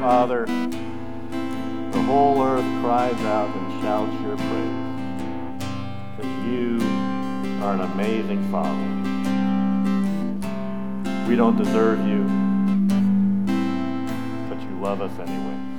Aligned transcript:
Father, 0.00 0.46
the 0.46 2.02
whole 2.04 2.42
earth 2.42 2.64
cries 2.82 3.20
out 3.20 3.54
and 3.54 3.82
shouts 3.82 4.10
your 4.22 4.34
praise. 4.38 5.66
Because 6.16 6.44
you 6.46 6.78
are 7.62 7.74
an 7.74 7.80
amazing 7.82 8.42
Father. 8.50 8.88
We 11.28 11.36
don't 11.36 11.58
deserve 11.58 11.98
you, 12.08 12.24
but 14.48 14.58
you 14.62 14.80
love 14.80 15.02
us 15.02 15.12
anyway. 15.18 15.69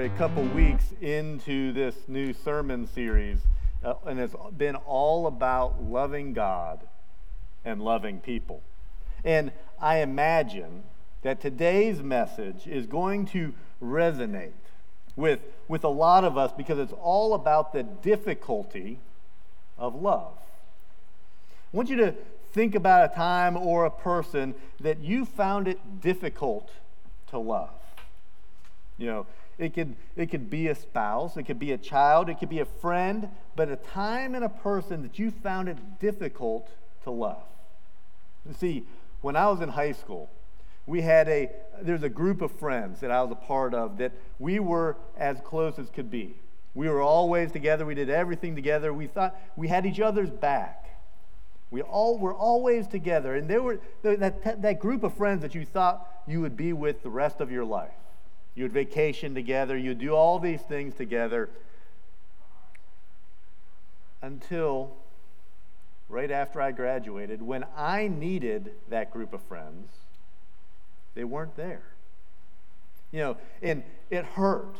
A 0.00 0.08
couple 0.10 0.42
weeks 0.42 0.92
into 1.00 1.72
this 1.72 1.94
new 2.08 2.32
sermon 2.32 2.86
series, 2.86 3.38
uh, 3.84 3.94
and 4.04 4.20
it's 4.20 4.34
been 4.56 4.76
all 4.76 5.26
about 5.26 5.82
loving 5.82 6.32
God 6.32 6.80
and 7.64 7.80
loving 7.80 8.20
people. 8.20 8.62
And 9.24 9.52
I 9.80 9.98
imagine 9.98 10.82
that 11.22 11.40
today's 11.40 12.02
message 12.02 12.66
is 12.66 12.86
going 12.86 13.26
to 13.26 13.54
resonate 13.82 14.52
with, 15.16 15.40
with 15.68 15.82
a 15.82 15.88
lot 15.88 16.24
of 16.24 16.36
us 16.36 16.52
because 16.52 16.78
it's 16.78 16.94
all 17.00 17.34
about 17.34 17.72
the 17.72 17.82
difficulty 17.82 18.98
of 19.78 19.94
love. 19.94 20.34
I 21.72 21.76
want 21.76 21.88
you 21.88 21.96
to 21.96 22.14
think 22.52 22.74
about 22.74 23.10
a 23.10 23.14
time 23.14 23.56
or 23.56 23.84
a 23.84 23.90
person 23.90 24.54
that 24.80 25.00
you 25.00 25.24
found 25.24 25.68
it 25.68 26.00
difficult 26.00 26.70
to 27.28 27.38
love. 27.38 27.70
You 28.98 29.06
know, 29.06 29.26
it 29.58 29.74
could, 29.74 29.94
it 30.16 30.26
could 30.26 30.50
be 30.50 30.68
a 30.68 30.74
spouse, 30.74 31.36
it 31.36 31.44
could 31.44 31.58
be 31.58 31.72
a 31.72 31.78
child, 31.78 32.28
it 32.28 32.38
could 32.38 32.50
be 32.50 32.58
a 32.58 32.66
friend, 32.66 33.28
but 33.54 33.70
a 33.70 33.76
time 33.76 34.34
and 34.34 34.44
a 34.44 34.48
person 34.48 35.02
that 35.02 35.18
you 35.18 35.30
found 35.30 35.68
it 35.68 35.98
difficult 35.98 36.70
to 37.04 37.10
love. 37.10 37.42
You 38.46 38.54
see, 38.54 38.84
when 39.22 39.34
I 39.34 39.48
was 39.48 39.60
in 39.60 39.70
high 39.70 39.92
school, 39.92 40.30
we 40.86 41.00
had 41.00 41.28
a 41.28 41.50
there's 41.82 42.02
a 42.02 42.08
group 42.08 42.40
of 42.42 42.52
friends 42.52 43.00
that 43.00 43.10
I 43.10 43.20
was 43.22 43.32
a 43.32 43.34
part 43.34 43.74
of 43.74 43.98
that 43.98 44.12
we 44.38 44.60
were 44.60 44.96
as 45.16 45.40
close 45.40 45.78
as 45.78 45.90
could 45.90 46.10
be. 46.10 46.36
We 46.74 46.88
were 46.88 47.02
always 47.02 47.50
together. 47.50 47.84
We 47.84 47.94
did 47.94 48.10
everything 48.10 48.54
together. 48.54 48.92
We 48.92 49.06
thought 49.06 49.36
we 49.56 49.68
had 49.68 49.84
each 49.84 50.00
other's 50.00 50.30
back. 50.30 50.84
We 51.70 51.82
all 51.82 52.18
were 52.18 52.34
always 52.34 52.86
together, 52.86 53.34
and 53.34 53.48
there 53.48 53.62
were 53.62 53.80
that 54.02 54.62
that 54.62 54.78
group 54.78 55.02
of 55.02 55.14
friends 55.14 55.42
that 55.42 55.54
you 55.54 55.64
thought 55.64 56.06
you 56.26 56.40
would 56.40 56.56
be 56.56 56.72
with 56.72 57.02
the 57.02 57.10
rest 57.10 57.40
of 57.40 57.50
your 57.50 57.64
life. 57.64 57.90
You 58.56 58.64
would 58.64 58.72
vacation 58.72 59.34
together. 59.34 59.76
You'd 59.76 60.00
do 60.00 60.14
all 60.14 60.40
these 60.40 60.62
things 60.62 60.94
together 60.94 61.48
until 64.22 64.96
right 66.08 66.30
after 66.30 66.60
I 66.60 66.72
graduated, 66.72 67.42
when 67.42 67.64
I 67.76 68.08
needed 68.08 68.72
that 68.88 69.12
group 69.12 69.32
of 69.32 69.42
friends, 69.42 69.90
they 71.14 71.24
weren't 71.24 71.56
there. 71.56 71.82
You 73.12 73.20
know, 73.20 73.36
and 73.62 73.82
it 74.10 74.24
hurt. 74.24 74.76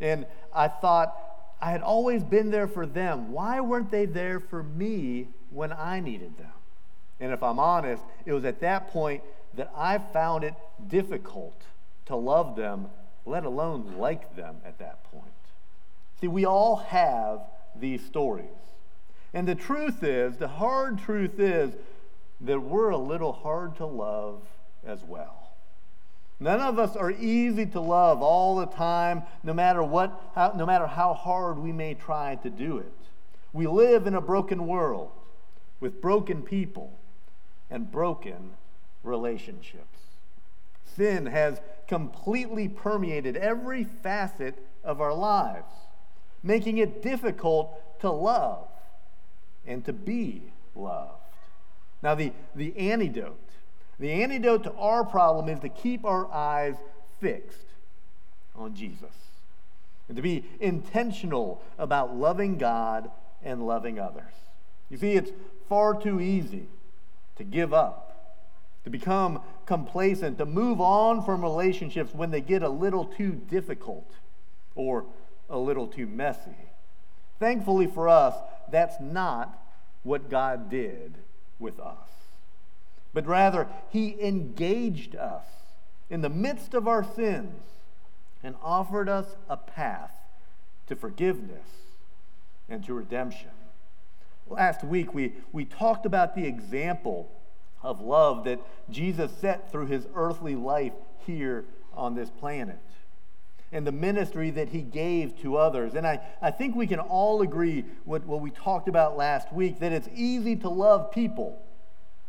And 0.00 0.26
I 0.54 0.68
thought, 0.68 1.14
I 1.60 1.70
had 1.70 1.82
always 1.82 2.24
been 2.24 2.50
there 2.50 2.68
for 2.68 2.86
them. 2.86 3.32
Why 3.32 3.60
weren't 3.60 3.90
they 3.90 4.06
there 4.06 4.40
for 4.40 4.62
me 4.62 5.28
when 5.50 5.72
I 5.72 6.00
needed 6.00 6.38
them? 6.38 6.52
And 7.20 7.32
if 7.32 7.42
I'm 7.42 7.58
honest, 7.58 8.02
it 8.24 8.32
was 8.32 8.44
at 8.44 8.60
that 8.60 8.88
point 8.88 9.22
that 9.54 9.70
I 9.76 9.98
found 9.98 10.44
it 10.44 10.54
difficult 10.88 11.60
to 12.06 12.16
love 12.16 12.56
them, 12.56 12.86
let 13.30 13.44
alone 13.44 13.94
like 13.96 14.36
them 14.36 14.56
at 14.64 14.78
that 14.80 15.04
point. 15.04 15.24
See, 16.20 16.28
we 16.28 16.44
all 16.44 16.76
have 16.76 17.40
these 17.74 18.04
stories. 18.04 18.46
And 19.32 19.46
the 19.46 19.54
truth 19.54 20.02
is, 20.02 20.36
the 20.36 20.48
hard 20.48 20.98
truth 20.98 21.38
is, 21.38 21.72
that 22.40 22.60
we're 22.60 22.90
a 22.90 22.98
little 22.98 23.32
hard 23.32 23.76
to 23.76 23.86
love 23.86 24.42
as 24.84 25.04
well. 25.04 25.36
None 26.40 26.60
of 26.60 26.78
us 26.78 26.96
are 26.96 27.10
easy 27.10 27.66
to 27.66 27.80
love 27.80 28.22
all 28.22 28.56
the 28.56 28.66
time, 28.66 29.22
no 29.42 29.52
matter 29.52 29.82
what, 29.82 30.20
how, 30.34 30.54
no 30.56 30.64
matter 30.64 30.86
how 30.86 31.12
hard 31.12 31.58
we 31.58 31.70
may 31.70 31.94
try 31.94 32.36
to 32.36 32.50
do 32.50 32.78
it. 32.78 32.92
We 33.52 33.66
live 33.66 34.06
in 34.06 34.14
a 34.14 34.20
broken 34.20 34.66
world 34.66 35.10
with 35.80 36.00
broken 36.00 36.42
people 36.42 36.98
and 37.70 37.90
broken 37.90 38.52
relationships. 39.02 39.99
Sin 40.96 41.26
has 41.26 41.60
completely 41.88 42.68
permeated 42.68 43.36
every 43.36 43.84
facet 43.84 44.56
of 44.84 45.00
our 45.00 45.14
lives, 45.14 45.72
making 46.42 46.78
it 46.78 47.02
difficult 47.02 48.00
to 48.00 48.10
love 48.10 48.68
and 49.66 49.84
to 49.84 49.92
be 49.92 50.42
loved. 50.74 51.12
Now, 52.02 52.14
the, 52.14 52.32
the 52.54 52.76
antidote, 52.76 53.38
the 53.98 54.10
antidote 54.10 54.64
to 54.64 54.72
our 54.74 55.04
problem 55.04 55.48
is 55.48 55.60
to 55.60 55.68
keep 55.68 56.04
our 56.04 56.32
eyes 56.32 56.76
fixed 57.20 57.66
on 58.54 58.74
Jesus 58.74 59.14
and 60.08 60.16
to 60.16 60.22
be 60.22 60.44
intentional 60.58 61.62
about 61.78 62.16
loving 62.16 62.58
God 62.58 63.10
and 63.42 63.66
loving 63.66 63.98
others. 63.98 64.32
You 64.88 64.96
see, 64.96 65.12
it's 65.12 65.30
far 65.68 66.00
too 66.00 66.20
easy 66.20 66.66
to 67.36 67.44
give 67.44 67.72
up, 67.72 68.40
to 68.84 68.90
become 68.90 69.40
complacent, 69.70 70.36
to 70.36 70.44
move 70.44 70.80
on 70.80 71.24
from 71.24 71.42
relationships 71.42 72.12
when 72.12 72.32
they 72.32 72.40
get 72.40 72.64
a 72.64 72.68
little 72.68 73.04
too 73.04 73.30
difficult 73.30 74.10
or 74.74 75.04
a 75.48 75.56
little 75.56 75.86
too 75.86 76.08
messy. 76.08 76.56
Thankfully 77.38 77.86
for 77.86 78.08
us, 78.08 78.34
that's 78.72 79.00
not 79.00 79.56
what 80.02 80.28
God 80.28 80.68
did 80.68 81.14
with 81.60 81.78
us, 81.78 82.08
but 83.14 83.28
rather, 83.28 83.68
He 83.90 84.20
engaged 84.20 85.14
us 85.14 85.46
in 86.10 86.20
the 86.20 86.28
midst 86.28 86.74
of 86.74 86.88
our 86.88 87.04
sins 87.04 87.62
and 88.42 88.56
offered 88.60 89.08
us 89.08 89.36
a 89.48 89.56
path 89.56 90.16
to 90.88 90.96
forgiveness 90.96 91.68
and 92.68 92.84
to 92.86 92.92
redemption. 92.92 93.50
Last 94.48 94.82
week, 94.82 95.14
we, 95.14 95.34
we 95.52 95.64
talked 95.64 96.06
about 96.06 96.34
the 96.34 96.44
example 96.44 97.30
of 97.82 98.00
love 98.00 98.44
that 98.44 98.60
Jesus 98.90 99.30
set 99.40 99.70
through 99.70 99.86
his 99.86 100.06
earthly 100.14 100.54
life 100.54 100.92
here 101.26 101.64
on 101.94 102.14
this 102.14 102.30
planet 102.30 102.78
and 103.72 103.86
the 103.86 103.92
ministry 103.92 104.50
that 104.50 104.68
he 104.68 104.82
gave 104.82 105.40
to 105.42 105.56
others. 105.56 105.94
And 105.94 106.06
I, 106.06 106.20
I 106.42 106.50
think 106.50 106.74
we 106.74 106.86
can 106.86 106.98
all 106.98 107.42
agree 107.42 107.84
what, 108.04 108.24
what 108.26 108.40
we 108.40 108.50
talked 108.50 108.88
about 108.88 109.16
last 109.16 109.52
week 109.52 109.78
that 109.80 109.92
it's 109.92 110.08
easy 110.14 110.56
to 110.56 110.68
love 110.68 111.12
people 111.12 111.62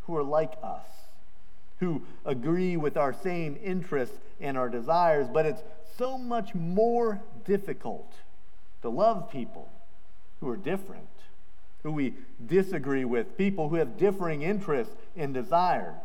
who 0.03 0.15
are 0.15 0.23
like 0.23 0.53
us, 0.61 0.85
who 1.79 2.03
agree 2.25 2.77
with 2.77 2.95
our 2.95 3.13
same 3.13 3.57
interests 3.63 4.17
and 4.39 4.57
our 4.57 4.69
desires, 4.69 5.27
but 5.31 5.45
it's 5.45 5.63
so 5.97 6.17
much 6.17 6.53
more 6.53 7.21
difficult 7.45 8.13
to 8.81 8.89
love 8.89 9.31
people 9.31 9.71
who 10.39 10.49
are 10.49 10.57
different, 10.57 11.07
who 11.83 11.91
we 11.91 12.13
disagree 12.45 13.05
with, 13.05 13.37
people 13.37 13.69
who 13.69 13.75
have 13.75 13.97
differing 13.97 14.41
interests 14.41 14.95
and 15.15 15.33
desires. 15.33 15.95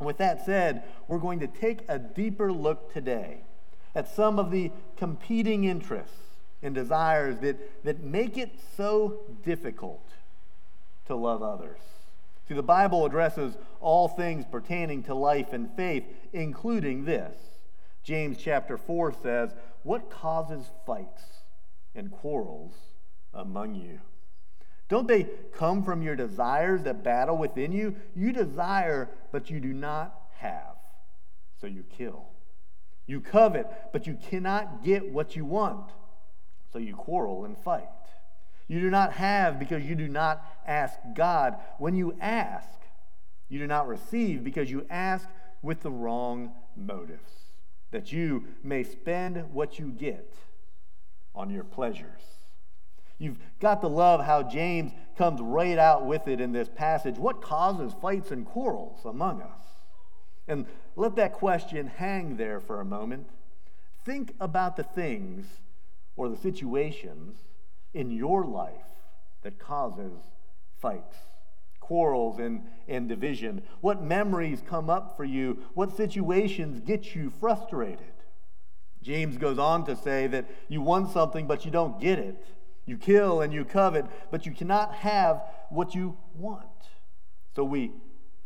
With 0.00 0.18
that 0.18 0.44
said, 0.44 0.84
we're 1.08 1.18
going 1.18 1.40
to 1.40 1.46
take 1.46 1.80
a 1.88 1.98
deeper 1.98 2.52
look 2.52 2.92
today 2.92 3.42
at 3.94 4.08
some 4.14 4.38
of 4.38 4.50
the 4.50 4.70
competing 4.96 5.64
interests 5.64 6.14
and 6.62 6.74
desires 6.74 7.38
that, 7.40 7.84
that 7.84 8.02
make 8.02 8.38
it 8.38 8.52
so 8.76 9.20
difficult 9.44 10.06
to 11.06 11.16
love 11.16 11.42
others. 11.42 11.80
See, 12.46 12.54
the 12.54 12.62
Bible 12.62 13.04
addresses 13.04 13.56
all 13.80 14.08
things 14.08 14.44
pertaining 14.50 15.02
to 15.04 15.14
life 15.14 15.52
and 15.52 15.70
faith, 15.76 16.04
including 16.32 17.04
this. 17.04 17.36
James 18.02 18.38
chapter 18.38 18.78
4 18.78 19.14
says, 19.22 19.50
What 19.82 20.10
causes 20.10 20.64
fights 20.86 21.22
and 21.94 22.10
quarrels 22.10 22.74
among 23.34 23.74
you? 23.74 24.00
Don't 24.88 25.06
they 25.06 25.28
come 25.52 25.82
from 25.84 26.02
your 26.02 26.16
desires 26.16 26.82
that 26.84 27.04
battle 27.04 27.36
within 27.36 27.72
you? 27.72 27.96
You 28.16 28.32
desire, 28.32 29.10
but 29.32 29.50
you 29.50 29.60
do 29.60 29.74
not 29.74 30.14
have, 30.38 30.76
so 31.60 31.66
you 31.66 31.84
kill. 31.96 32.24
You 33.06 33.20
covet, 33.20 33.66
but 33.92 34.06
you 34.06 34.18
cannot 34.30 34.82
get 34.84 35.12
what 35.12 35.36
you 35.36 35.44
want, 35.44 35.90
so 36.72 36.78
you 36.78 36.94
quarrel 36.94 37.44
and 37.44 37.56
fight. 37.56 37.88
You 38.66 38.80
do 38.80 38.90
not 38.90 39.14
have 39.14 39.58
because 39.58 39.84
you 39.84 39.94
do 39.94 40.08
not 40.08 40.44
ask 40.66 40.98
God. 41.14 41.56
When 41.78 41.94
you 41.94 42.16
ask, 42.20 42.80
you 43.48 43.58
do 43.58 43.66
not 43.66 43.88
receive 43.88 44.44
because 44.44 44.70
you 44.70 44.86
ask 44.90 45.26
with 45.62 45.80
the 45.80 45.90
wrong 45.90 46.52
motives, 46.76 47.32
that 47.90 48.12
you 48.12 48.44
may 48.62 48.84
spend 48.84 49.52
what 49.52 49.78
you 49.78 49.88
get 49.88 50.34
on 51.34 51.50
your 51.50 51.64
pleasures. 51.64 52.37
You've 53.18 53.38
got 53.60 53.80
to 53.80 53.88
love 53.88 54.24
how 54.24 54.44
James 54.44 54.92
comes 55.16 55.40
right 55.40 55.78
out 55.78 56.06
with 56.06 56.28
it 56.28 56.40
in 56.40 56.52
this 56.52 56.68
passage. 56.68 57.18
What 57.18 57.42
causes 57.42 57.92
fights 58.00 58.30
and 58.30 58.46
quarrels 58.46 59.04
among 59.04 59.42
us? 59.42 59.64
And 60.46 60.66
let 60.96 61.16
that 61.16 61.32
question 61.32 61.88
hang 61.88 62.36
there 62.36 62.60
for 62.60 62.80
a 62.80 62.84
moment. 62.84 63.28
Think 64.04 64.34
about 64.40 64.76
the 64.76 64.84
things 64.84 65.46
or 66.16 66.28
the 66.28 66.36
situations 66.36 67.36
in 67.92 68.10
your 68.10 68.44
life 68.44 68.72
that 69.42 69.58
causes 69.58 70.12
fights, 70.80 71.16
quarrels, 71.80 72.38
and, 72.38 72.62
and 72.86 73.08
division? 73.08 73.62
What 73.80 74.02
memories 74.02 74.62
come 74.66 74.88
up 74.88 75.16
for 75.16 75.24
you? 75.24 75.58
What 75.74 75.96
situations 75.96 76.80
get 76.80 77.14
you 77.14 77.30
frustrated? 77.30 78.12
James 79.02 79.36
goes 79.36 79.58
on 79.58 79.84
to 79.86 79.96
say 79.96 80.26
that 80.28 80.46
you 80.68 80.80
want 80.80 81.10
something, 81.10 81.46
but 81.46 81.64
you 81.64 81.70
don't 81.70 82.00
get 82.00 82.18
it. 82.18 82.44
You 82.88 82.96
kill 82.96 83.42
and 83.42 83.52
you 83.52 83.66
covet, 83.66 84.06
but 84.30 84.46
you 84.46 84.52
cannot 84.52 84.94
have 84.94 85.42
what 85.68 85.94
you 85.94 86.16
want. 86.34 86.64
So 87.54 87.62
we 87.62 87.92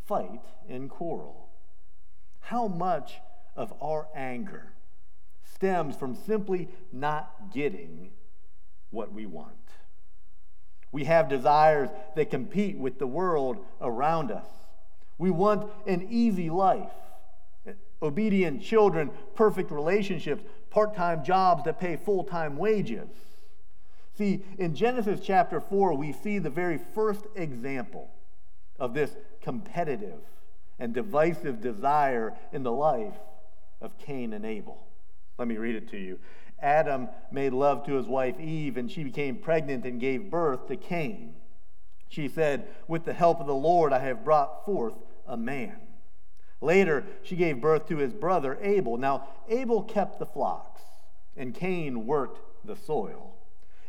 fight 0.05 0.43
and 0.69 0.91
quarrel. 0.91 1.49
How 2.41 2.67
much 2.67 3.21
of 3.55 3.73
our 3.81 4.09
anger 4.17 4.73
stems 5.44 5.94
from 5.94 6.17
simply 6.17 6.69
not 6.93 7.53
getting 7.55 8.11
what 8.91 9.12
we 9.12 9.27
want? 9.27 9.55
We 10.91 11.05
have 11.05 11.29
desires 11.29 11.91
that 12.17 12.31
compete 12.31 12.77
with 12.77 12.99
the 12.99 13.06
world 13.06 13.65
around 13.81 14.33
us. 14.33 14.49
We 15.19 15.31
want 15.31 15.71
an 15.87 16.09
easy 16.11 16.50
life, 16.50 16.91
obedient 18.03 18.61
children, 18.61 19.12
perfect 19.37 19.71
relationships, 19.71 20.43
part 20.69 20.97
time 20.97 21.23
jobs 21.23 21.62
that 21.62 21.79
pay 21.79 21.95
full 21.95 22.25
time 22.25 22.56
wages. 22.56 23.09
See, 24.17 24.44
in 24.59 24.75
Genesis 24.75 25.20
chapter 25.23 25.61
4, 25.61 25.94
we 25.94 26.12
see 26.12 26.38
the 26.38 26.50
very 26.50 26.79
first 26.79 27.26
example 27.35 28.11
of 28.79 28.94
this 28.94 29.17
competitive 29.41 30.20
and 30.79 30.93
divisive 30.93 31.61
desire 31.61 32.35
in 32.53 32.62
the 32.62 32.73
life 32.73 33.19
of 33.81 33.99
Cain 33.99 34.32
and 34.32 34.44
Abel. 34.44 34.87
Let 35.38 35.49
me 35.49 35.56
read 35.56 35.76
it 35.76 35.88
to 35.91 35.99
you. 35.99 36.19
Adam 36.61 37.09
made 37.31 37.53
love 37.53 37.85
to 37.87 37.94
his 37.94 38.06
wife 38.06 38.38
Eve, 38.38 38.76
and 38.76 38.91
she 38.91 39.03
became 39.03 39.37
pregnant 39.37 39.85
and 39.85 40.00
gave 40.00 40.31
birth 40.31 40.69
to 40.69 40.76
Cain. 40.76 41.35
She 42.09 42.29
said, 42.29 42.69
With 42.87 43.05
the 43.05 43.14
help 43.14 43.41
of 43.41 43.47
the 43.47 43.55
Lord, 43.55 43.93
I 43.93 43.99
have 44.00 44.25
brought 44.25 44.64
forth 44.64 44.94
a 45.26 45.37
man. 45.37 45.76
Later, 46.61 47.05
she 47.23 47.35
gave 47.35 47.61
birth 47.61 47.88
to 47.88 47.97
his 47.97 48.12
brother 48.12 48.59
Abel. 48.61 48.97
Now, 48.97 49.26
Abel 49.49 49.82
kept 49.82 50.19
the 50.19 50.26
flocks, 50.26 50.82
and 51.37 51.55
Cain 51.55 52.06
worked 52.06 52.38
the 52.64 52.76
soil. 52.76 53.35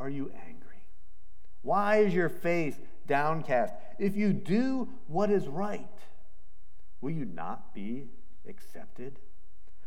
are 0.00 0.08
you 0.08 0.32
angry? 0.46 0.86
Why 1.62 1.98
is 1.98 2.14
your 2.14 2.30
face 2.30 2.74
downcast? 3.06 3.74
If 3.98 4.16
you 4.16 4.32
do 4.32 4.88
what 5.06 5.30
is 5.30 5.46
right, 5.46 5.86
will 7.02 7.10
you 7.10 7.26
not 7.26 7.74
be 7.74 8.08
accepted? 8.48 9.18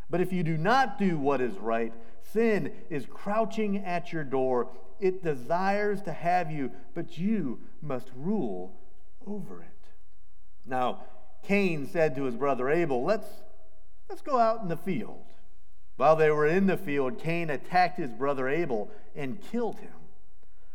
But 0.10 0.22
if 0.22 0.32
you 0.32 0.44
do 0.44 0.56
not 0.56 1.00
do 1.00 1.18
what 1.18 1.42
is 1.42 1.58
right, 1.58 1.92
sin 2.22 2.72
is 2.92 3.08
crouching 3.10 3.78
at 3.78 4.14
your 4.14 4.24
door. 4.24 4.70
It 5.00 5.24
desires 5.24 6.04
to 6.04 6.14
have 6.14 6.52
you, 6.52 6.72
but 6.94 7.18
you 7.18 7.60
must 7.82 8.12
rule 8.16 8.80
over 9.26 9.62
it. 9.62 9.68
Now, 10.66 11.02
Cain 11.42 11.88
said 11.88 12.16
to 12.16 12.24
his 12.24 12.36
brother 12.36 12.70
Abel, 12.70 13.04
Let's, 13.04 13.28
let's 14.08 14.22
go 14.22 14.38
out 14.38 14.62
in 14.62 14.68
the 14.68 14.78
field. 14.78 15.26
While 15.98 16.16
they 16.16 16.30
were 16.30 16.48
in 16.48 16.68
the 16.68 16.78
field, 16.78 17.20
Cain 17.20 17.50
attacked 17.50 17.98
his 17.98 18.12
brother 18.12 18.48
Abel 18.48 18.92
and 19.16 19.42
killed 19.42 19.80
him. 19.80 19.92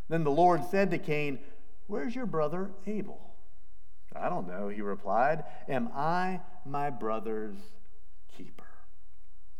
Then 0.08 0.24
the 0.24 0.30
Lord 0.30 0.64
said 0.64 0.90
to 0.90 0.98
Cain, 0.98 1.38
Where's 1.86 2.14
your 2.14 2.26
brother 2.26 2.70
Abel? 2.86 3.20
I 4.14 4.28
don't 4.28 4.48
know, 4.48 4.68
he 4.68 4.80
replied. 4.80 5.44
Am 5.68 5.90
I 5.94 6.40
my 6.64 6.90
brother's 6.90 7.56
keeper? 8.36 8.64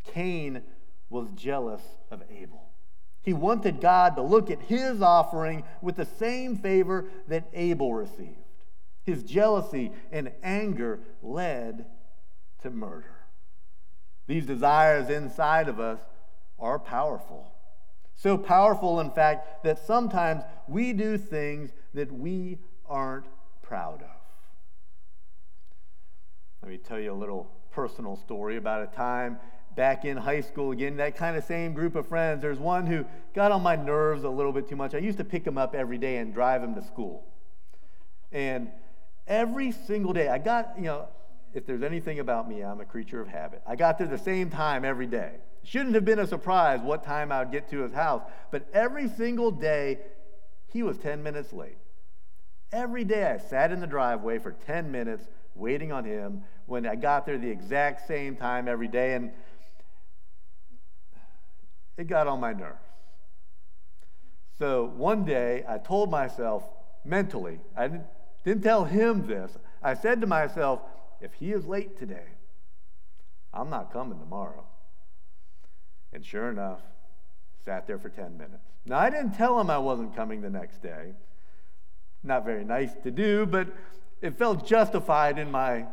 Cain 0.05 0.63
was 1.11 1.31
jealous 1.33 1.83
of 2.11 2.23
Abel. 2.31 2.69
He 3.23 3.33
wanted 3.33 3.81
God 3.81 4.17
to 4.17 4.23
look 4.23 4.51
at 4.51 4.63
his 4.63 5.03
offering 5.03 5.65
with 5.83 5.97
the 5.97 6.07
same 6.07 6.57
favor 6.57 7.07
that 7.27 7.49
Abel 7.53 7.93
received. 7.93 8.37
His 9.05 9.23
jealousy 9.23 9.93
and 10.11 10.33
anger 10.43 11.01
led 11.23 11.87
to 12.63 12.71
murder. 12.71 13.15
These 14.27 14.47
desires 14.47 15.09
inside 15.09 15.69
of 15.69 15.81
us 15.81 15.99
are 16.59 16.79
powerful. 16.79 17.53
So 18.19 18.37
powerful, 18.37 18.99
in 18.99 19.13
fact, 19.13 19.63
that 19.63 19.79
sometimes 19.79 20.43
we 20.67 20.93
do 20.93 21.17
things 21.17 21.71
that 21.95 22.11
we 22.11 22.59
aren't 22.85 23.27
proud 23.63 24.03
of. 24.03 24.09
Let 26.61 26.73
me 26.73 26.79
tell 26.79 26.99
you 26.99 27.13
a 27.13 27.15
little 27.15 27.49
personal 27.71 28.17
story 28.17 28.57
about 28.57 28.83
a 28.83 28.87
time 28.89 29.39
back 29.77 30.05
in 30.05 30.17
high 30.17 30.41
school 30.41 30.73
again, 30.73 30.97
that 30.97 31.17
kind 31.17 31.37
of 31.37 31.45
same 31.45 31.73
group 31.75 31.95
of 31.95 32.09
friends. 32.09 32.43
There's 32.43 32.59
one 32.59 32.87
who 32.87 33.05
got 33.35 33.53
on 33.53 33.63
my 33.63 33.77
nerves 33.77 34.25
a 34.25 34.29
little 34.29 34.51
bit 34.51 34.69
too 34.69 34.75
much. 34.75 34.97
I 34.97 34.99
used 34.99 35.19
to 35.19 35.25
pick 35.25 35.47
him 35.47 35.57
up 35.57 35.77
every 35.77 35.97
day 35.97 36.17
and 36.17 36.35
drive 36.35 36.61
him 36.61 36.75
to 36.75 36.83
school. 36.83 37.25
And 38.33 38.73
every 39.29 39.71
single 39.71 40.13
day, 40.13 40.27
I 40.27 40.39
got, 40.39 40.73
you 40.77 40.87
know, 40.87 41.07
if 41.55 41.67
there's 41.67 41.85
anything 41.85 42.19
about 42.19 42.49
me, 42.49 42.63
I'm 42.63 42.81
a 42.81 42.85
creature 42.85 43.21
of 43.21 43.29
habit. 43.29 43.63
I 43.65 43.77
got 43.77 43.97
there 43.97 44.09
the 44.09 44.19
same 44.19 44.51
time 44.51 44.85
every 44.85 45.07
day. 45.07 45.35
Shouldn't 45.65 45.95
have 45.95 46.05
been 46.05 46.19
a 46.19 46.27
surprise 46.27 46.81
what 46.81 47.05
time 47.05 47.31
I 47.31 47.41
would 47.41 47.53
get 47.53 47.69
to 47.71 47.81
his 47.81 47.93
house, 47.93 48.23
but 48.51 48.67
every 48.73 49.09
single 49.09 49.51
day, 49.51 49.99
he 50.69 50.83
was 50.83 50.99
10 50.99 51.23
minutes 51.23 51.53
late. 51.53 51.79
Every 52.73 53.05
day 53.05 53.25
I 53.25 53.39
sat 53.39 53.73
in 53.73 53.81
the 53.81 53.87
driveway 53.87 54.39
for 54.39 54.53
10 54.53 54.91
minutes 54.91 55.27
waiting 55.55 55.93
on 55.93 56.05
him 56.05 56.43
when 56.67 56.87
I 56.87 56.95
got 56.95 57.27
there 57.27 57.39
the 57.39 57.51
exact 57.51 58.07
same 58.07 58.37
time 58.37 58.69
every 58.69 58.89
day, 58.89 59.15
and 59.15 59.31
it 61.97 62.07
got 62.07 62.27
on 62.27 62.41
my 62.41 62.53
nerves. 62.53 62.79
So 64.59 64.93
one 64.97 65.25
day 65.25 65.65
I 65.69 65.79
told 65.79 66.11
myself 66.11 66.65
mentally, 67.05 67.61
I 67.77 67.89
didn't, 68.45 68.63
tell 68.63 68.85
him 68.85 69.27
this. 69.27 69.57
I 69.83 69.95
said 69.95 70.21
to 70.21 70.27
myself, 70.27 70.81
if 71.21 71.35
he 71.35 71.53
is 71.53 71.67
late 71.67 71.99
today, 71.99 72.27
I'm 73.53 73.71
not 73.71 73.93
coming 73.93 74.19
tomorrow. 74.19 74.65
And 76.13 76.25
sure 76.25 76.51
enough, 76.51 76.81
sat 77.65 77.87
there 77.87 77.99
for 77.99 78.09
10 78.09 78.37
minutes. 78.37 78.65
Now, 78.87 78.99
I 78.99 79.11
didn't 79.11 79.33
tell 79.33 79.61
him 79.61 79.71
I 79.71 79.79
wasn't 79.79 80.17
coming 80.17 80.41
the 80.41 80.51
next 80.51 80.83
day. 80.83 81.13
Not 82.23 82.45
very 82.45 82.65
nice 82.65 82.95
to 83.05 83.11
do, 83.11 83.47
but 83.47 83.69
it 84.23 84.37
felt 84.39 84.67
justified 84.67 85.39
in 85.39 85.51
my 85.51 85.87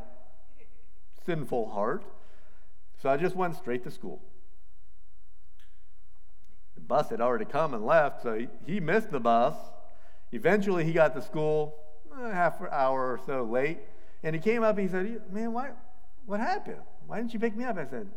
sinful 1.25 1.69
heart. 1.69 2.03
So 3.01 3.09
I 3.09 3.17
just 3.17 3.35
went 3.35 3.55
straight 3.55 3.83
to 3.83 3.91
school. 3.91 4.21
The 6.75 6.81
bus 6.81 7.09
had 7.09 7.21
already 7.21 7.45
come 7.45 7.73
and 7.73 7.85
left, 7.85 8.23
so 8.23 8.47
he 8.65 8.79
missed 8.79 9.11
the 9.11 9.19
bus. 9.19 9.55
Eventually, 10.31 10.83
he 10.83 10.93
got 10.93 11.13
to 11.15 11.21
school 11.21 11.75
a 12.17 12.33
half 12.33 12.61
an 12.61 12.67
hour 12.71 13.11
or 13.11 13.19
so 13.25 13.43
late, 13.43 13.79
and 14.23 14.35
he 14.35 14.41
came 14.41 14.63
up 14.63 14.77
and 14.77 14.87
he 14.87 14.91
said, 14.91 15.21
Man, 15.31 15.53
why, 15.53 15.71
what 16.25 16.39
happened? 16.39 16.81
Why 17.07 17.17
didn't 17.17 17.33
you 17.33 17.39
pick 17.39 17.55
me 17.55 17.65
up? 17.65 17.77
I 17.77 17.85
said, 17.85 18.07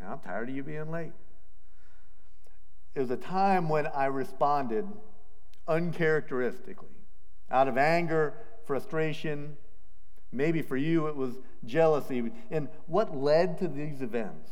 I'm 0.00 0.18
tired 0.20 0.48
of 0.48 0.54
you 0.54 0.62
being 0.62 0.90
late. 0.90 1.12
It 2.94 3.00
was 3.00 3.10
a 3.10 3.16
time 3.16 3.68
when 3.68 3.86
I 3.86 4.06
responded 4.06 4.86
uncharacteristically 5.66 6.88
out 7.50 7.68
of 7.68 7.76
anger, 7.76 8.34
frustration. 8.66 9.56
Maybe 10.32 10.62
for 10.62 10.76
you 10.76 11.06
it 11.06 11.16
was 11.16 11.34
jealousy. 11.64 12.32
And 12.50 12.68
what 12.86 13.16
led 13.16 13.58
to 13.58 13.68
these 13.68 14.02
events? 14.02 14.50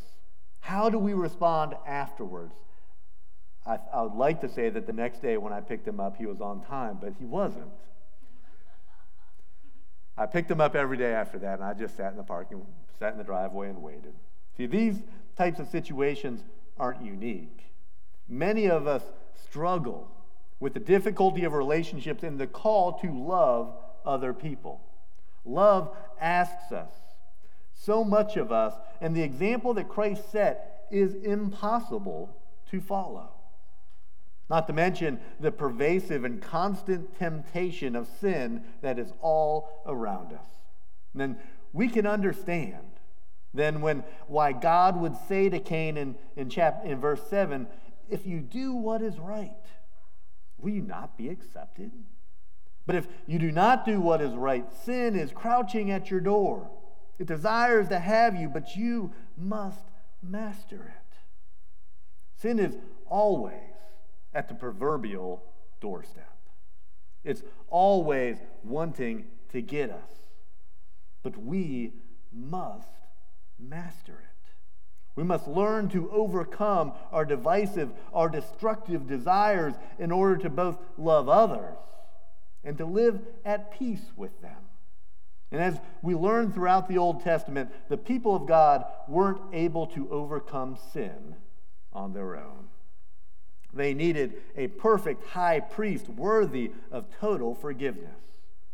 How 0.60 0.90
do 0.90 0.98
we 0.98 1.14
respond 1.14 1.74
afterwards? 1.86 2.54
I, 3.66 3.78
I, 3.92 4.02
would 4.02 4.14
like 4.14 4.40
to 4.42 4.48
say 4.48 4.70
that 4.70 4.86
the 4.86 4.92
next 4.92 5.20
day 5.20 5.36
when 5.36 5.52
I 5.52 5.60
picked 5.60 5.86
him 5.86 6.00
up, 6.00 6.16
he 6.16 6.26
was 6.26 6.40
on 6.40 6.62
time, 6.62 6.98
but 7.00 7.14
he 7.18 7.24
wasn't. 7.24 7.70
I 10.16 10.26
picked 10.26 10.50
him 10.50 10.60
up 10.60 10.74
every 10.74 10.96
day 10.96 11.12
after 11.12 11.38
that, 11.38 11.54
and 11.54 11.64
I 11.64 11.72
just 11.74 11.96
sat 11.96 12.10
in 12.10 12.16
the 12.16 12.22
parking, 12.22 12.66
sat 12.98 13.12
in 13.12 13.18
the 13.18 13.24
driveway, 13.24 13.68
and 13.68 13.82
waited. 13.82 14.14
See, 14.56 14.66
these 14.66 15.02
types 15.36 15.58
of 15.58 15.68
situations 15.68 16.42
aren't 16.78 17.02
unique. 17.02 17.69
Many 18.30 18.66
of 18.70 18.86
us 18.86 19.02
struggle 19.44 20.08
with 20.60 20.72
the 20.74 20.80
difficulty 20.80 21.42
of 21.42 21.52
relationships 21.52 22.22
and 22.22 22.38
the 22.38 22.46
call 22.46 23.00
to 23.00 23.10
love 23.12 23.74
other 24.06 24.32
people. 24.32 24.80
Love 25.44 25.94
asks 26.20 26.70
us. 26.70 26.92
So 27.74 28.04
much 28.04 28.36
of 28.36 28.52
us, 28.52 28.74
and 29.00 29.16
the 29.16 29.22
example 29.22 29.74
that 29.74 29.88
Christ 29.88 30.30
set 30.30 30.86
is 30.92 31.14
impossible 31.14 32.36
to 32.70 32.80
follow. 32.80 33.30
not 34.48 34.66
to 34.66 34.72
mention 34.72 35.20
the 35.38 35.52
pervasive 35.52 36.24
and 36.24 36.42
constant 36.42 37.16
temptation 37.16 37.94
of 37.94 38.08
sin 38.20 38.64
that 38.82 38.98
is 38.98 39.12
all 39.20 39.82
around 39.86 40.32
us. 40.32 40.46
And 41.12 41.20
then 41.20 41.38
we 41.72 41.88
can 41.88 42.04
understand 42.04 42.90
then 43.54 43.80
when 43.80 44.04
why 44.28 44.52
God 44.52 44.96
would 44.96 45.16
say 45.28 45.48
to 45.48 45.58
Cain 45.58 45.96
in, 45.96 46.16
in, 46.36 46.50
chap, 46.50 46.82
in 46.84 47.00
verse 47.00 47.22
7, 47.28 47.66
if 48.10 48.26
you 48.26 48.40
do 48.40 48.74
what 48.74 49.02
is 49.02 49.18
right, 49.18 49.64
will 50.58 50.70
you 50.70 50.82
not 50.82 51.16
be 51.16 51.28
accepted? 51.28 51.90
But 52.86 52.96
if 52.96 53.08
you 53.26 53.38
do 53.38 53.52
not 53.52 53.84
do 53.84 54.00
what 54.00 54.20
is 54.20 54.34
right, 54.34 54.66
sin 54.84 55.16
is 55.16 55.30
crouching 55.32 55.90
at 55.90 56.10
your 56.10 56.20
door. 56.20 56.70
It 57.18 57.26
desires 57.26 57.88
to 57.88 57.98
have 57.98 58.34
you, 58.34 58.48
but 58.48 58.74
you 58.76 59.12
must 59.36 59.84
master 60.22 60.94
it. 60.96 61.16
Sin 62.34 62.58
is 62.58 62.76
always 63.06 63.54
at 64.34 64.48
the 64.48 64.54
proverbial 64.54 65.42
doorstep. 65.80 66.38
It's 67.22 67.42
always 67.68 68.38
wanting 68.64 69.26
to 69.52 69.60
get 69.60 69.90
us. 69.90 70.10
But 71.22 71.36
we 71.36 71.92
must 72.32 72.88
master 73.58 74.12
it. 74.12 74.29
We 75.16 75.24
must 75.24 75.46
learn 75.48 75.88
to 75.90 76.10
overcome 76.10 76.92
our 77.12 77.24
divisive, 77.24 77.90
our 78.14 78.28
destructive 78.28 79.06
desires 79.06 79.74
in 79.98 80.12
order 80.12 80.36
to 80.38 80.50
both 80.50 80.78
love 80.96 81.28
others 81.28 81.76
and 82.64 82.78
to 82.78 82.84
live 82.84 83.20
at 83.44 83.78
peace 83.78 84.12
with 84.16 84.40
them. 84.40 84.56
And 85.52 85.60
as 85.60 85.80
we 86.00 86.14
learn 86.14 86.52
throughout 86.52 86.88
the 86.88 86.98
Old 86.98 87.22
Testament, 87.24 87.70
the 87.88 87.96
people 87.96 88.36
of 88.36 88.46
God 88.46 88.84
weren't 89.08 89.40
able 89.52 89.86
to 89.88 90.08
overcome 90.10 90.78
sin 90.92 91.34
on 91.92 92.12
their 92.12 92.36
own. 92.36 92.68
They 93.72 93.94
needed 93.94 94.34
a 94.56 94.68
perfect 94.68 95.26
high 95.28 95.60
priest 95.60 96.08
worthy 96.08 96.72
of 96.90 97.06
total 97.18 97.54
forgiveness. 97.54 98.16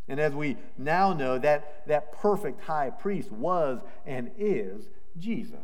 And 0.09 0.21
as 0.21 0.35
we 0.35 0.57
now 0.79 1.13
know, 1.13 1.39
that, 1.39 1.87
that 1.87 2.13
perfect 2.13 2.63
high 2.63 2.91
priest 2.91 3.33
was 3.33 3.81
and 4.05 4.31
is 4.39 4.89
Jesus. 5.19 5.59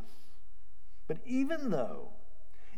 But 1.13 1.21
even 1.27 1.69
though, 1.69 2.09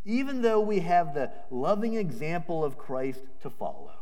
even 0.05 0.43
though 0.43 0.59
we 0.59 0.81
have 0.81 1.15
the 1.15 1.31
loving 1.53 1.95
example 1.95 2.65
of 2.65 2.77
Christ 2.77 3.21
to 3.43 3.49
follow, 3.49 3.95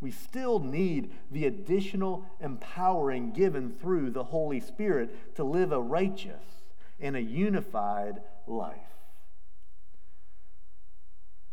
we 0.00 0.10
still 0.10 0.60
need 0.60 1.12
the 1.30 1.44
additional 1.44 2.24
empowering 2.40 3.32
given 3.32 3.70
through 3.70 4.12
the 4.12 4.24
Holy 4.24 4.60
Spirit 4.60 5.34
to 5.34 5.44
live 5.44 5.72
a 5.72 5.78
righteous 5.78 6.62
and 6.98 7.16
a 7.16 7.20
unified 7.20 8.22
life. 8.46 8.78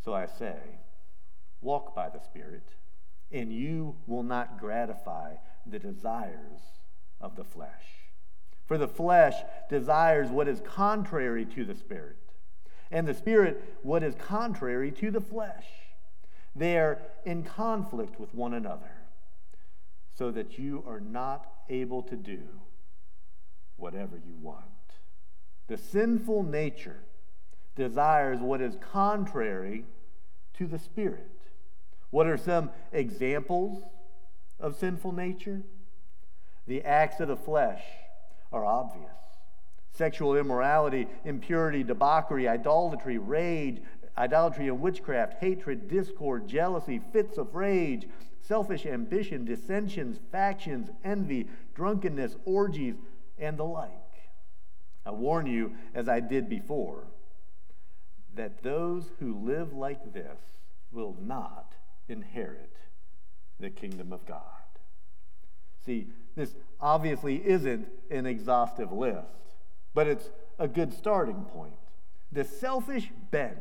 So 0.05 0.13
I 0.13 0.27
say, 0.27 0.59
walk 1.59 1.93
by 1.93 2.07
the 2.07 2.21
Spirit, 2.21 2.69
and 3.33 3.51
you 3.51 3.97
will 4.07 4.23
not 4.23 4.57
gratify 4.57 5.33
the 5.65 5.79
desires 5.79 6.61
of 7.19 7.35
the 7.35 7.43
flesh. 7.43 8.00
For 8.71 8.77
the 8.77 8.87
flesh 8.87 9.35
desires 9.67 10.29
what 10.29 10.47
is 10.47 10.61
contrary 10.61 11.43
to 11.43 11.65
the 11.65 11.75
Spirit, 11.75 12.15
and 12.89 13.05
the 13.05 13.13
Spirit 13.13 13.61
what 13.81 14.01
is 14.01 14.15
contrary 14.15 14.91
to 14.93 15.11
the 15.11 15.19
flesh. 15.19 15.65
They 16.55 16.77
are 16.77 17.01
in 17.25 17.43
conflict 17.43 18.17
with 18.17 18.33
one 18.33 18.53
another, 18.53 18.93
so 20.17 20.31
that 20.31 20.57
you 20.57 20.85
are 20.87 21.01
not 21.01 21.51
able 21.67 22.01
to 22.03 22.15
do 22.15 22.43
whatever 23.75 24.15
you 24.15 24.37
want. 24.41 24.63
The 25.67 25.77
sinful 25.77 26.43
nature 26.43 27.01
desires 27.75 28.39
what 28.39 28.61
is 28.61 28.77
contrary 28.79 29.83
to 30.53 30.65
the 30.65 30.79
Spirit. 30.79 31.41
What 32.09 32.25
are 32.25 32.37
some 32.37 32.69
examples 32.93 33.83
of 34.61 34.77
sinful 34.77 35.11
nature? 35.11 35.63
The 36.67 36.85
acts 36.85 37.19
of 37.19 37.27
the 37.27 37.35
flesh 37.35 37.81
are 38.51 38.65
obvious 38.65 39.11
sexual 39.93 40.37
immorality, 40.37 41.05
impurity, 41.25 41.83
debauchery, 41.83 42.47
idolatry, 42.47 43.17
rage, 43.17 43.81
idolatry 44.17 44.67
and 44.67 44.79
witchcraft, 44.79 45.35
hatred, 45.39 45.87
discord, 45.87 46.47
jealousy, 46.47 47.01
fits 47.11 47.37
of 47.37 47.53
rage, 47.53 48.07
selfish 48.39 48.85
ambition, 48.85 49.45
dissensions, 49.45 50.19
factions, 50.31 50.89
envy, 51.03 51.47
drunkenness, 51.75 52.35
orgies, 52.45 52.95
and 53.37 53.57
the 53.57 53.63
like. 53.63 53.89
I 55.05 55.11
warn 55.11 55.45
you, 55.47 55.73
as 55.93 56.07
I 56.07 56.19
did 56.19 56.47
before, 56.47 57.07
that 58.35 58.63
those 58.63 59.05
who 59.19 59.45
live 59.45 59.73
like 59.73 60.13
this 60.13 60.39
will 60.91 61.17
not 61.21 61.73
inherit 62.07 62.77
the 63.59 63.69
kingdom 63.69 64.13
of 64.13 64.25
God. 64.25 64.39
See, 65.85 66.07
this 66.35 66.53
obviously 66.79 67.35
isn't 67.45 67.87
an 68.09 68.25
exhaustive 68.25 68.91
list, 68.91 69.27
but 69.93 70.07
it's 70.07 70.29
a 70.59 70.67
good 70.67 70.93
starting 70.93 71.45
point. 71.45 71.73
The 72.31 72.43
selfish 72.43 73.11
bent 73.31 73.57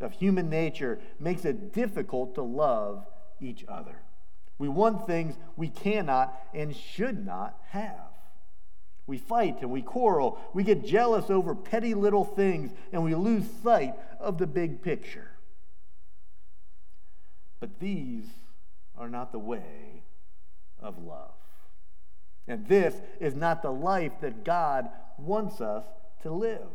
of 0.00 0.12
human 0.12 0.48
nature 0.48 0.98
makes 1.18 1.44
it 1.44 1.72
difficult 1.72 2.34
to 2.36 2.42
love 2.42 3.06
each 3.40 3.64
other. 3.68 3.96
We 4.58 4.68
want 4.68 5.06
things 5.06 5.36
we 5.56 5.68
cannot 5.68 6.34
and 6.54 6.74
should 6.74 7.24
not 7.24 7.58
have. 7.68 8.10
We 9.06 9.18
fight 9.18 9.62
and 9.62 9.70
we 9.70 9.82
quarrel. 9.82 10.38
We 10.54 10.62
get 10.62 10.84
jealous 10.84 11.30
over 11.30 11.54
petty 11.54 11.94
little 11.94 12.24
things 12.24 12.70
and 12.92 13.02
we 13.02 13.14
lose 13.14 13.44
sight 13.62 13.94
of 14.18 14.38
the 14.38 14.46
big 14.46 14.82
picture. 14.82 15.30
But 17.58 17.80
these 17.80 18.26
are 18.96 19.08
not 19.08 19.32
the 19.32 19.38
way 19.38 20.04
of 20.78 21.02
love. 21.02 21.32
And 22.46 22.66
this 22.66 22.94
is 23.20 23.34
not 23.34 23.62
the 23.62 23.72
life 23.72 24.12
that 24.20 24.44
God 24.44 24.88
wants 25.18 25.60
us 25.60 25.84
to 26.22 26.32
live. 26.32 26.68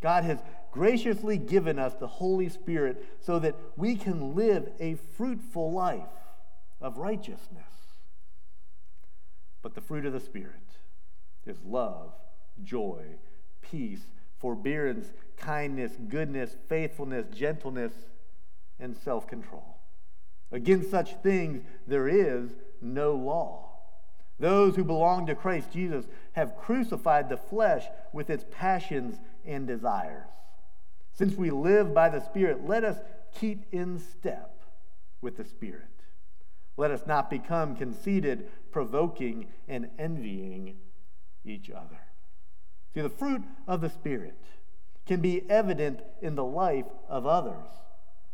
God 0.00 0.24
has 0.24 0.38
graciously 0.70 1.38
given 1.38 1.78
us 1.78 1.94
the 1.94 2.06
Holy 2.06 2.48
Spirit 2.48 3.04
so 3.20 3.38
that 3.38 3.56
we 3.76 3.96
can 3.96 4.34
live 4.34 4.70
a 4.78 4.94
fruitful 5.16 5.72
life 5.72 6.02
of 6.80 6.98
righteousness. 6.98 7.64
But 9.62 9.74
the 9.74 9.80
fruit 9.80 10.06
of 10.06 10.12
the 10.12 10.20
Spirit 10.20 10.54
is 11.46 11.58
love, 11.64 12.12
joy, 12.62 13.02
peace, 13.60 14.06
forbearance, 14.38 15.12
kindness, 15.36 15.92
goodness, 16.08 16.56
faithfulness, 16.68 17.26
gentleness, 17.34 17.92
and 18.78 18.96
self 18.96 19.26
control. 19.26 19.78
Against 20.52 20.90
such 20.90 21.14
things 21.16 21.62
there 21.86 22.08
is 22.08 22.50
no 22.80 23.14
law. 23.14 23.67
Those 24.38 24.76
who 24.76 24.84
belong 24.84 25.26
to 25.26 25.34
Christ 25.34 25.72
Jesus 25.72 26.06
have 26.32 26.56
crucified 26.56 27.28
the 27.28 27.36
flesh 27.36 27.84
with 28.12 28.30
its 28.30 28.44
passions 28.50 29.16
and 29.44 29.66
desires. 29.66 30.28
Since 31.12 31.34
we 31.34 31.50
live 31.50 31.92
by 31.92 32.08
the 32.08 32.20
Spirit, 32.20 32.66
let 32.66 32.84
us 32.84 32.98
keep 33.34 33.64
in 33.72 33.98
step 33.98 34.62
with 35.20 35.36
the 35.36 35.44
Spirit. 35.44 35.82
Let 36.76 36.92
us 36.92 37.02
not 37.06 37.28
become 37.28 37.74
conceited, 37.74 38.48
provoking, 38.70 39.48
and 39.66 39.90
envying 39.98 40.76
each 41.44 41.70
other. 41.70 41.98
See, 42.94 43.00
the 43.00 43.08
fruit 43.08 43.42
of 43.66 43.80
the 43.80 43.90
Spirit 43.90 44.38
can 45.06 45.20
be 45.20 45.42
evident 45.50 46.00
in 46.22 46.36
the 46.36 46.44
life 46.44 46.86
of 47.08 47.26
others, 47.26 47.66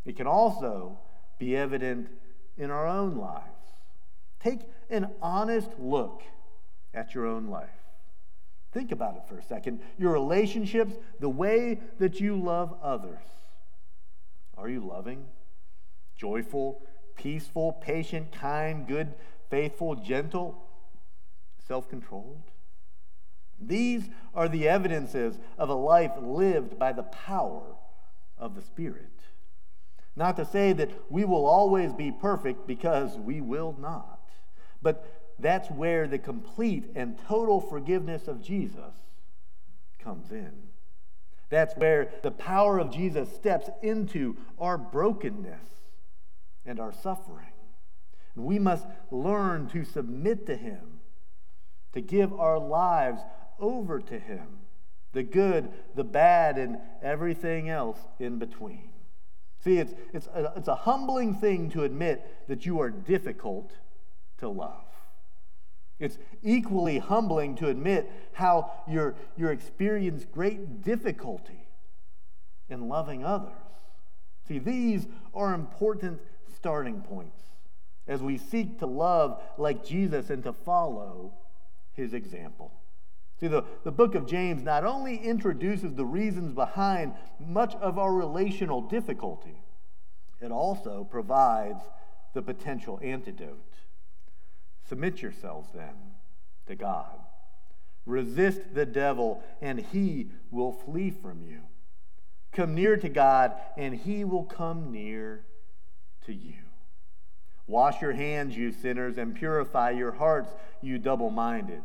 it 0.04 0.16
can 0.16 0.26
also 0.26 0.98
be 1.38 1.56
evident 1.56 2.08
in 2.58 2.70
our 2.70 2.86
own 2.86 3.16
lives. 3.16 3.53
Take 4.44 4.60
an 4.90 5.10
honest 5.22 5.70
look 5.78 6.22
at 6.92 7.14
your 7.14 7.26
own 7.26 7.46
life. 7.46 7.70
Think 8.72 8.92
about 8.92 9.16
it 9.16 9.22
for 9.26 9.38
a 9.38 9.42
second. 9.42 9.80
Your 9.98 10.12
relationships, 10.12 10.94
the 11.18 11.30
way 11.30 11.80
that 11.98 12.20
you 12.20 12.36
love 12.36 12.76
others. 12.82 13.24
Are 14.58 14.68
you 14.68 14.84
loving, 14.84 15.24
joyful, 16.14 16.82
peaceful, 17.16 17.72
patient, 17.72 18.32
kind, 18.32 18.86
good, 18.86 19.14
faithful, 19.48 19.94
gentle, 19.94 20.62
self 21.66 21.88
controlled? 21.88 22.50
These 23.58 24.10
are 24.34 24.48
the 24.48 24.68
evidences 24.68 25.38
of 25.56 25.70
a 25.70 25.74
life 25.74 26.12
lived 26.20 26.78
by 26.78 26.92
the 26.92 27.04
power 27.04 27.62
of 28.36 28.54
the 28.54 28.62
Spirit. 28.62 29.08
Not 30.16 30.36
to 30.36 30.44
say 30.44 30.74
that 30.74 30.90
we 31.10 31.24
will 31.24 31.46
always 31.46 31.94
be 31.94 32.12
perfect 32.12 32.66
because 32.66 33.16
we 33.16 33.40
will 33.40 33.74
not. 33.80 34.13
But 34.84 35.04
that's 35.40 35.68
where 35.70 36.06
the 36.06 36.18
complete 36.18 36.92
and 36.94 37.18
total 37.26 37.60
forgiveness 37.60 38.28
of 38.28 38.40
Jesus 38.40 38.94
comes 39.98 40.30
in. 40.30 40.52
That's 41.48 41.74
where 41.76 42.10
the 42.22 42.30
power 42.30 42.78
of 42.78 42.90
Jesus 42.92 43.34
steps 43.34 43.70
into 43.82 44.36
our 44.58 44.76
brokenness 44.76 45.66
and 46.66 46.78
our 46.78 46.92
suffering. 46.92 47.52
And 48.36 48.44
we 48.44 48.58
must 48.58 48.86
learn 49.10 49.68
to 49.68 49.84
submit 49.84 50.46
to 50.46 50.56
Him, 50.56 51.00
to 51.94 52.00
give 52.00 52.32
our 52.32 52.58
lives 52.58 53.22
over 53.58 54.00
to 54.00 54.18
Him, 54.18 54.58
the 55.12 55.22
good, 55.22 55.70
the 55.94 56.04
bad, 56.04 56.58
and 56.58 56.78
everything 57.02 57.70
else 57.70 58.00
in 58.18 58.38
between. 58.38 58.90
See, 59.62 59.78
it's, 59.78 59.94
it's, 60.12 60.26
a, 60.26 60.52
it's 60.56 60.68
a 60.68 60.74
humbling 60.74 61.34
thing 61.34 61.70
to 61.70 61.84
admit 61.84 62.48
that 62.48 62.66
you 62.66 62.80
are 62.80 62.90
difficult 62.90 63.72
to 64.44 64.48
love. 64.48 64.84
It's 65.98 66.18
equally 66.42 66.98
humbling 66.98 67.56
to 67.56 67.68
admit 67.68 68.10
how 68.32 68.70
you're, 68.88 69.14
you're 69.36 69.52
great 70.24 70.82
difficulty 70.82 71.68
in 72.68 72.88
loving 72.88 73.24
others. 73.24 73.52
See, 74.46 74.58
these 74.58 75.06
are 75.32 75.54
important 75.54 76.20
starting 76.54 77.00
points 77.00 77.42
as 78.06 78.22
we 78.22 78.36
seek 78.36 78.78
to 78.80 78.86
love 78.86 79.40
like 79.56 79.84
Jesus 79.84 80.30
and 80.30 80.42
to 80.44 80.52
follow 80.52 81.32
his 81.94 82.12
example. 82.12 82.72
See, 83.40 83.46
the, 83.48 83.64
the 83.84 83.92
book 83.92 84.14
of 84.14 84.26
James 84.26 84.62
not 84.62 84.84
only 84.84 85.16
introduces 85.16 85.94
the 85.94 86.04
reasons 86.04 86.52
behind 86.52 87.14
much 87.40 87.74
of 87.76 87.98
our 87.98 88.12
relational 88.12 88.82
difficulty, 88.82 89.62
it 90.40 90.50
also 90.50 91.04
provides 91.04 91.82
the 92.34 92.42
potential 92.42 93.00
antidote. 93.02 93.64
Submit 94.94 95.22
yourselves 95.22 95.70
then 95.74 95.96
to 96.68 96.76
God. 96.76 97.18
Resist 98.06 98.60
the 98.74 98.86
devil, 98.86 99.42
and 99.60 99.80
he 99.80 100.28
will 100.52 100.70
flee 100.70 101.10
from 101.10 101.42
you. 101.42 101.62
Come 102.52 102.76
near 102.76 102.96
to 102.98 103.08
God, 103.08 103.54
and 103.76 103.92
he 103.92 104.24
will 104.24 104.44
come 104.44 104.92
near 104.92 105.46
to 106.26 106.32
you. 106.32 106.62
Wash 107.66 108.00
your 108.02 108.12
hands, 108.12 108.56
you 108.56 108.70
sinners, 108.70 109.18
and 109.18 109.34
purify 109.34 109.90
your 109.90 110.12
hearts, 110.12 110.50
you 110.80 110.98
double 110.98 111.30
minded. 111.30 111.82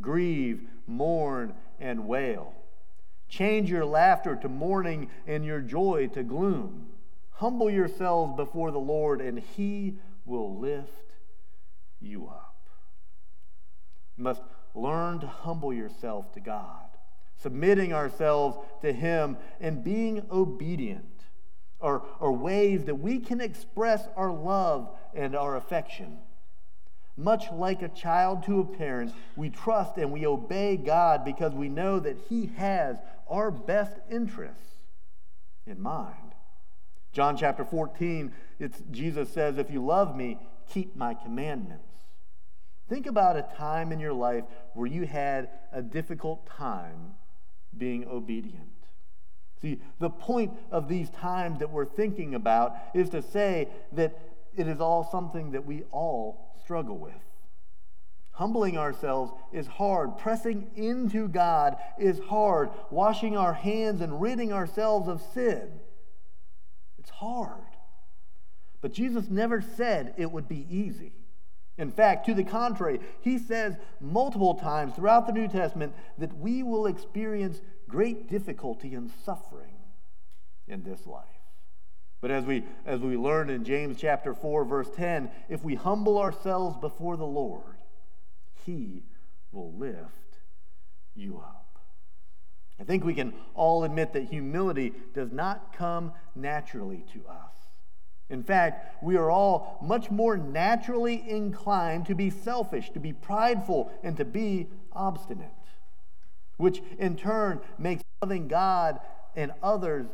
Grieve, 0.00 0.68
mourn, 0.86 1.52
and 1.80 2.06
wail. 2.06 2.54
Change 3.28 3.68
your 3.68 3.84
laughter 3.84 4.36
to 4.36 4.48
mourning 4.48 5.10
and 5.26 5.44
your 5.44 5.60
joy 5.60 6.06
to 6.14 6.22
gloom. 6.22 6.86
Humble 7.32 7.70
yourselves 7.70 8.36
before 8.36 8.70
the 8.70 8.78
Lord, 8.78 9.20
and 9.20 9.40
he 9.40 9.96
will 10.24 10.56
lift 10.60 11.05
you 12.06 12.28
up. 12.28 12.56
You 14.16 14.24
must 14.24 14.42
learn 14.74 15.20
to 15.20 15.26
humble 15.26 15.72
yourself 15.72 16.32
to 16.32 16.40
God, 16.40 16.86
submitting 17.36 17.92
ourselves 17.92 18.56
to 18.82 18.92
Him 18.92 19.36
and 19.60 19.84
being 19.84 20.22
obedient 20.30 21.04
are, 21.80 22.02
are 22.20 22.32
ways 22.32 22.84
that 22.84 22.94
we 22.94 23.18
can 23.18 23.40
express 23.40 24.08
our 24.16 24.32
love 24.32 24.90
and 25.14 25.36
our 25.36 25.56
affection. 25.56 26.18
Much 27.16 27.50
like 27.50 27.82
a 27.82 27.88
child 27.88 28.42
to 28.44 28.60
a 28.60 28.64
parent, 28.64 29.12
we 29.36 29.48
trust 29.48 29.96
and 29.96 30.12
we 30.12 30.26
obey 30.26 30.76
God 30.76 31.24
because 31.24 31.52
we 31.52 31.68
know 31.68 31.98
that 32.00 32.18
He 32.28 32.50
has 32.56 32.98
our 33.28 33.50
best 33.50 33.92
interests 34.10 34.62
in 35.66 35.80
mind. 35.80 36.34
John 37.12 37.36
chapter 37.36 37.64
14, 37.64 38.32
it's, 38.58 38.82
Jesus 38.90 39.30
says, 39.30 39.56
If 39.56 39.70
you 39.70 39.84
love 39.84 40.14
me, 40.14 40.38
keep 40.68 40.94
my 40.96 41.14
commandments. 41.14 41.85
Think 42.88 43.06
about 43.06 43.36
a 43.36 43.42
time 43.56 43.90
in 43.92 43.98
your 43.98 44.12
life 44.12 44.44
where 44.74 44.86
you 44.86 45.06
had 45.06 45.48
a 45.72 45.82
difficult 45.82 46.46
time 46.46 47.14
being 47.76 48.06
obedient. 48.06 48.70
See, 49.60 49.80
the 49.98 50.10
point 50.10 50.52
of 50.70 50.88
these 50.88 51.10
times 51.10 51.58
that 51.58 51.70
we're 51.70 51.86
thinking 51.86 52.34
about 52.34 52.76
is 52.94 53.10
to 53.10 53.22
say 53.22 53.68
that 53.92 54.18
it 54.56 54.68
is 54.68 54.80
all 54.80 55.08
something 55.10 55.52
that 55.52 55.66
we 55.66 55.82
all 55.90 56.54
struggle 56.62 56.98
with. 56.98 57.14
Humbling 58.32 58.76
ourselves 58.76 59.32
is 59.50 59.66
hard. 59.66 60.18
Pressing 60.18 60.70
into 60.76 61.26
God 61.26 61.76
is 61.98 62.20
hard. 62.28 62.68
Washing 62.90 63.34
our 63.36 63.54
hands 63.54 64.02
and 64.02 64.20
ridding 64.20 64.52
ourselves 64.52 65.08
of 65.08 65.22
sin. 65.32 65.80
It's 66.98 67.08
hard. 67.08 67.64
But 68.82 68.92
Jesus 68.92 69.30
never 69.30 69.62
said 69.62 70.14
it 70.18 70.30
would 70.30 70.48
be 70.48 70.66
easy. 70.68 71.14
In 71.78 71.90
fact, 71.90 72.26
to 72.26 72.34
the 72.34 72.44
contrary, 72.44 73.00
he 73.20 73.38
says 73.38 73.76
multiple 74.00 74.54
times 74.54 74.94
throughout 74.94 75.26
the 75.26 75.32
New 75.32 75.48
Testament 75.48 75.94
that 76.18 76.36
we 76.38 76.62
will 76.62 76.86
experience 76.86 77.60
great 77.88 78.30
difficulty 78.30 78.94
and 78.94 79.10
suffering 79.24 79.76
in 80.66 80.82
this 80.82 81.06
life. 81.06 81.24
But 82.20 82.30
as 82.30 82.44
we, 82.44 82.64
as 82.86 83.00
we 83.00 83.16
learn 83.16 83.50
in 83.50 83.62
James 83.62 83.98
chapter 83.98 84.34
4, 84.34 84.64
verse 84.64 84.88
10, 84.96 85.30
if 85.48 85.62
we 85.62 85.74
humble 85.74 86.18
ourselves 86.18 86.76
before 86.78 87.16
the 87.16 87.26
Lord, 87.26 87.76
he 88.64 89.04
will 89.52 89.74
lift 89.74 90.38
you 91.14 91.38
up. 91.38 91.78
I 92.80 92.84
think 92.84 93.04
we 93.04 93.14
can 93.14 93.34
all 93.54 93.84
admit 93.84 94.12
that 94.14 94.24
humility 94.24 94.92
does 95.14 95.30
not 95.30 95.74
come 95.76 96.12
naturally 96.34 97.04
to 97.12 97.26
us. 97.28 97.56
In 98.28 98.42
fact, 98.42 99.02
we 99.02 99.16
are 99.16 99.30
all 99.30 99.78
much 99.80 100.10
more 100.10 100.36
naturally 100.36 101.24
inclined 101.28 102.06
to 102.06 102.14
be 102.14 102.30
selfish, 102.30 102.90
to 102.90 103.00
be 103.00 103.12
prideful, 103.12 103.92
and 104.02 104.16
to 104.16 104.24
be 104.24 104.68
obstinate, 104.92 105.50
which 106.56 106.82
in 106.98 107.16
turn 107.16 107.60
makes 107.78 108.02
loving 108.20 108.48
God 108.48 108.98
and 109.36 109.52
others 109.62 110.06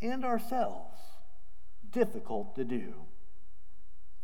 and 0.00 0.24
ourselves 0.24 0.98
difficult 1.92 2.56
to 2.56 2.64
do. 2.64 2.94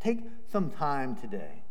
Take 0.00 0.20
some 0.50 0.70
time 0.70 1.14
today. 1.16 1.62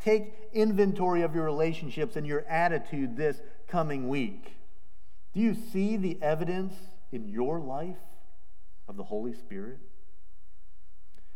Take 0.00 0.32
inventory 0.52 1.22
of 1.22 1.34
your 1.34 1.44
relationships 1.44 2.14
and 2.14 2.26
your 2.26 2.44
attitude 2.48 3.16
this 3.16 3.40
coming 3.66 4.08
week. 4.08 4.54
Do 5.32 5.40
you 5.40 5.54
see 5.54 5.96
the 5.96 6.18
evidence 6.22 6.74
in 7.10 7.28
your 7.28 7.58
life 7.58 7.96
of 8.86 8.96
the 8.96 9.04
Holy 9.04 9.32
Spirit? 9.32 9.78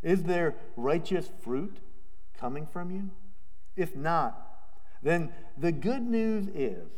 Is 0.02 0.24
there 0.24 0.56
righteous 0.76 1.30
fruit 1.42 1.78
coming 2.38 2.66
from 2.66 2.90
you? 2.90 3.10
If 3.76 3.96
not, 3.96 4.38
then 5.02 5.32
the 5.56 5.72
good 5.72 6.02
news 6.02 6.48
is 6.48 6.88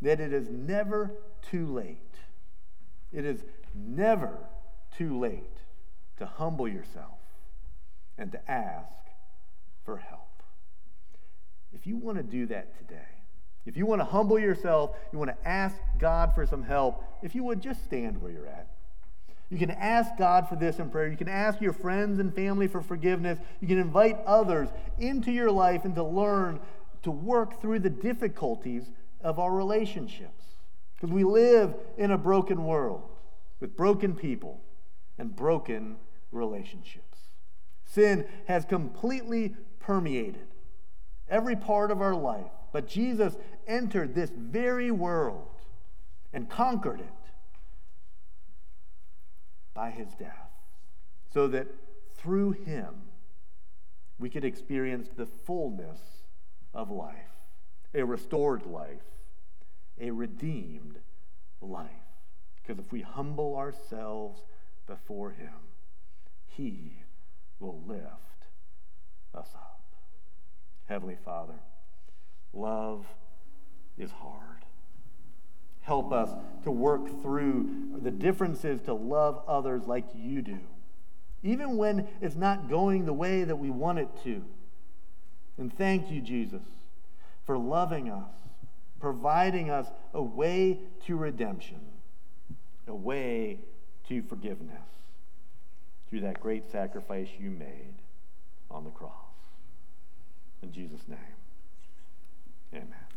that 0.00 0.20
it 0.20 0.32
is 0.32 0.48
never 0.50 1.12
too 1.50 1.72
late. 1.72 1.98
It 3.12 3.24
is 3.24 3.44
never 3.74 4.38
too 4.96 5.18
late 5.18 5.58
to 6.18 6.26
humble 6.26 6.68
yourself 6.68 7.18
and 8.18 8.32
to 8.32 8.50
ask 8.50 8.88
for 9.84 9.96
help. 9.96 10.42
If 11.72 11.86
you 11.86 11.96
want 11.96 12.18
to 12.18 12.22
do 12.22 12.46
that 12.46 12.76
today, 12.78 13.08
if 13.64 13.76
you 13.76 13.86
want 13.86 14.00
to 14.00 14.04
humble 14.04 14.38
yourself, 14.38 14.96
you 15.12 15.18
want 15.18 15.30
to 15.30 15.48
ask 15.48 15.76
God 15.98 16.34
for 16.34 16.46
some 16.46 16.62
help, 16.62 17.04
if 17.22 17.34
you 17.34 17.44
would 17.44 17.60
just 17.60 17.84
stand 17.84 18.20
where 18.20 18.32
you're 18.32 18.46
at. 18.46 18.68
You 19.52 19.58
can 19.58 19.70
ask 19.70 20.16
God 20.16 20.48
for 20.48 20.56
this 20.56 20.78
in 20.78 20.88
prayer. 20.88 21.08
You 21.08 21.16
can 21.18 21.28
ask 21.28 21.60
your 21.60 21.74
friends 21.74 22.18
and 22.18 22.34
family 22.34 22.66
for 22.66 22.80
forgiveness. 22.80 23.38
You 23.60 23.68
can 23.68 23.78
invite 23.78 24.16
others 24.24 24.70
into 24.98 25.30
your 25.30 25.50
life 25.50 25.84
and 25.84 25.94
to 25.96 26.02
learn 26.02 26.58
to 27.02 27.10
work 27.10 27.60
through 27.60 27.80
the 27.80 27.90
difficulties 27.90 28.90
of 29.20 29.38
our 29.38 29.52
relationships. 29.52 30.42
Because 30.94 31.10
we 31.10 31.22
live 31.22 31.74
in 31.98 32.12
a 32.12 32.16
broken 32.16 32.64
world 32.64 33.02
with 33.60 33.76
broken 33.76 34.14
people 34.14 34.62
and 35.18 35.36
broken 35.36 35.96
relationships. 36.30 37.18
Sin 37.84 38.24
has 38.46 38.64
completely 38.64 39.54
permeated 39.80 40.46
every 41.28 41.56
part 41.56 41.90
of 41.90 42.00
our 42.00 42.14
life, 42.14 42.50
but 42.72 42.88
Jesus 42.88 43.36
entered 43.66 44.14
this 44.14 44.30
very 44.34 44.90
world 44.90 45.60
and 46.32 46.48
conquered 46.48 47.00
it 47.00 47.12
by 49.74 49.90
his 49.90 50.08
death, 50.14 50.50
so 51.32 51.48
that 51.48 51.66
through 52.16 52.52
him 52.52 52.94
we 54.18 54.30
could 54.30 54.44
experience 54.44 55.08
the 55.16 55.26
fullness 55.26 56.00
of 56.74 56.90
life, 56.90 57.14
a 57.94 58.04
restored 58.04 58.66
life, 58.66 59.02
a 60.00 60.10
redeemed 60.10 60.98
life. 61.60 61.88
Because 62.56 62.78
if 62.78 62.92
we 62.92 63.00
humble 63.00 63.56
ourselves 63.56 64.42
before 64.86 65.30
him, 65.30 65.52
he 66.46 67.02
will 67.58 67.82
lift 67.86 68.46
us 69.34 69.50
up. 69.54 69.82
Heavenly 70.86 71.16
Father, 71.24 71.60
love 72.52 73.06
is 73.96 74.10
hard. 74.10 74.64
Help 75.82 76.12
us 76.12 76.30
to 76.64 76.70
work 76.70 77.22
through 77.22 77.98
the 78.02 78.10
differences 78.10 78.80
to 78.82 78.94
love 78.94 79.42
others 79.46 79.86
like 79.86 80.06
you 80.14 80.40
do, 80.42 80.58
even 81.42 81.76
when 81.76 82.08
it's 82.20 82.36
not 82.36 82.68
going 82.68 83.04
the 83.04 83.12
way 83.12 83.44
that 83.44 83.56
we 83.56 83.68
want 83.68 83.98
it 83.98 84.08
to. 84.24 84.44
And 85.58 85.76
thank 85.76 86.10
you, 86.10 86.20
Jesus, 86.20 86.62
for 87.44 87.58
loving 87.58 88.08
us, 88.10 88.30
providing 89.00 89.70
us 89.70 89.86
a 90.14 90.22
way 90.22 90.78
to 91.06 91.16
redemption, 91.16 91.80
a 92.86 92.94
way 92.94 93.58
to 94.08 94.22
forgiveness 94.22 94.80
through 96.08 96.20
that 96.20 96.40
great 96.40 96.70
sacrifice 96.70 97.28
you 97.38 97.50
made 97.50 97.94
on 98.70 98.84
the 98.84 98.90
cross. 98.90 99.12
In 100.62 100.72
Jesus' 100.72 101.08
name, 101.08 101.18
amen. 102.72 103.11